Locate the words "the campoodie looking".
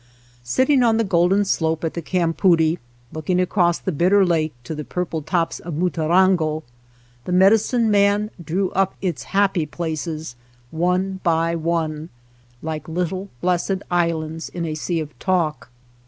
1.93-3.39